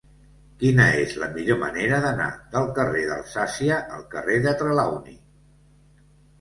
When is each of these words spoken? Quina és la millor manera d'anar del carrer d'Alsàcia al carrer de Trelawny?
Quina 0.61 0.87
és 1.01 1.13
la 1.23 1.29
millor 1.35 1.59
manera 1.65 1.99
d'anar 2.07 2.31
del 2.57 2.73
carrer 2.81 3.05
d'Alsàcia 3.11 3.79
al 3.99 4.09
carrer 4.17 4.41
de 4.49 4.59
Trelawny? 4.65 5.17